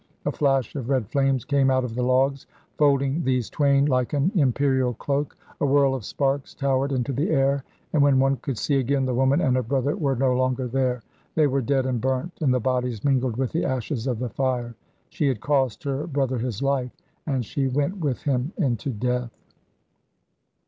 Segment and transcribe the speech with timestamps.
[0.25, 2.47] A flash of red flames came out of the logs,
[2.79, 7.63] folding these twain like an imperial cloak, a whirl of sparks towered into the air,
[7.93, 11.03] and when one could see again the woman and her brother were no longer there.
[11.35, 14.73] They were dead and burnt, and the bodies mingled with the ashes of the fire.
[15.09, 16.93] She had cost her brother his life,
[17.27, 19.29] and she went with him into death.